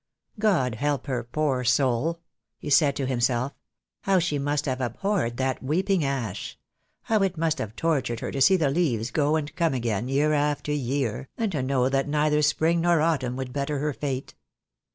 "God 0.39 0.73
help 0.73 1.05
her, 1.05 1.23
poor 1.23 1.63
soul," 1.63 2.21
he 2.57 2.71
said 2.71 2.95
to 2.95 3.05
himself. 3.05 3.53
"How 4.01 4.17
she 4.17 4.39
must 4.39 4.65
have 4.65 4.81
abhorred 4.81 5.37
that 5.37 5.61
weeping 5.61 6.03
ash! 6.03 6.57
How 7.03 7.19
it 7.21 7.37
must 7.37 7.59
have 7.59 7.75
tortured 7.75 8.19
her 8.21 8.31
to 8.31 8.41
see 8.41 8.57
the 8.57 8.71
leaves 8.71 9.11
go 9.11 9.35
and 9.35 9.55
come 9.55 9.75
again 9.75 10.07
year 10.07 10.33
after 10.33 10.71
year, 10.71 11.29
and 11.37 11.51
to 11.51 11.61
know 11.61 11.87
that 11.87 12.07
neither 12.09 12.41
spring 12.41 12.81
nor 12.81 12.99
autumn 12.99 13.35
would 13.35 13.53
better 13.53 13.77
her 13.77 13.93
fate." 13.93 14.33